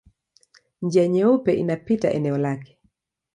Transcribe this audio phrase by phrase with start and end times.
[0.81, 2.77] Njia Nyeupe inapita eneo lake.